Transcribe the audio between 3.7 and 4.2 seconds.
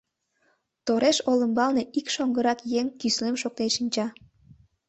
шинча.